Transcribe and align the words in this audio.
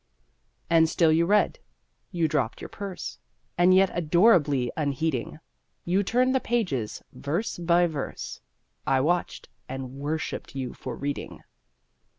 And 0.67 0.89
still 0.89 1.11
you 1.11 1.27
read. 1.27 1.59
You 2.11 2.27
dropped 2.27 2.59
your 2.59 2.69
purse, 2.69 3.19
And 3.55 3.71
yet, 3.71 3.91
adorably 3.93 4.71
unheeding, 4.75 5.37
You 5.85 6.01
turned 6.01 6.33
the 6.33 6.39
pages, 6.39 7.03
verse 7.13 7.59
by 7.59 7.85
verse, 7.85 8.41
I 8.87 8.99
watched, 8.99 9.47
and 9.69 9.99
worshiped 9.99 10.55
you 10.55 10.73
for 10.73 10.95
reading! 10.95 11.43